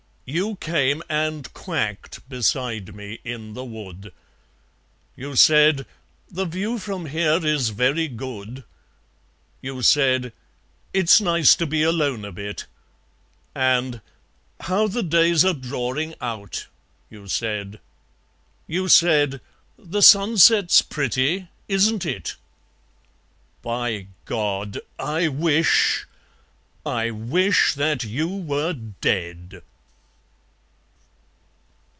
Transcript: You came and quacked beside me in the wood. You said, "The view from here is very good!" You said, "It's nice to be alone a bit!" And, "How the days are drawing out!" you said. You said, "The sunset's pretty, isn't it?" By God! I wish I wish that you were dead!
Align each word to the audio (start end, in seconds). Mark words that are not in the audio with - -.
You 0.33 0.55
came 0.55 1.03
and 1.09 1.51
quacked 1.53 2.29
beside 2.29 2.95
me 2.95 3.19
in 3.25 3.53
the 3.53 3.65
wood. 3.65 4.13
You 5.17 5.35
said, 5.35 5.85
"The 6.29 6.45
view 6.45 6.77
from 6.79 7.07
here 7.07 7.45
is 7.45 7.69
very 7.71 8.07
good!" 8.07 8.63
You 9.61 9.81
said, 9.81 10.31
"It's 10.93 11.19
nice 11.19 11.53
to 11.55 11.67
be 11.67 11.83
alone 11.83 12.23
a 12.23 12.31
bit!" 12.31 12.65
And, 13.53 13.99
"How 14.61 14.87
the 14.87 15.03
days 15.03 15.43
are 15.43 15.53
drawing 15.53 16.15
out!" 16.21 16.67
you 17.09 17.27
said. 17.27 17.81
You 18.67 18.87
said, 18.87 19.41
"The 19.77 20.01
sunset's 20.01 20.81
pretty, 20.81 21.49
isn't 21.67 22.05
it?" 22.05 22.37
By 23.61 24.07
God! 24.23 24.79
I 24.97 25.27
wish 25.27 26.07
I 26.85 27.11
wish 27.11 27.73
that 27.73 28.05
you 28.05 28.29
were 28.33 28.71
dead! 28.71 29.61